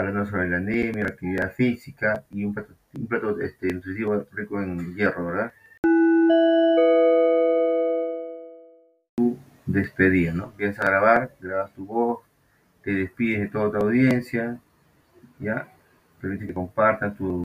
hablando 0.00 0.24
sobre 0.26 0.48
la 0.48 0.56
anemia, 0.56 1.04
la 1.04 1.10
actividad 1.10 1.52
física 1.52 2.24
y 2.30 2.44
un 2.44 2.54
plato, 2.54 2.72
un 2.94 3.06
plato 3.06 3.40
este, 3.40 3.72
nutritivo 3.72 4.26
rico 4.32 4.60
en 4.60 4.94
hierro, 4.94 5.26
¿verdad? 5.26 5.52
Tu 9.16 9.36
despedida, 9.66 10.32
¿no? 10.32 10.46
Empiezas 10.46 10.84
a 10.84 10.90
grabar, 10.90 11.34
grabas 11.40 11.72
tu 11.74 11.84
voz, 11.84 12.20
te 12.82 12.92
despides 12.92 13.40
de 13.40 13.48
toda 13.48 13.78
tu 13.78 13.84
audiencia, 13.84 14.58
¿ya? 15.38 15.68
Permite 16.20 16.46
que 16.46 16.54
compartan 16.54 17.14
tu 17.14 17.38